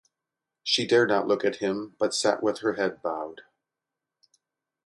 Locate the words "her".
2.61-2.73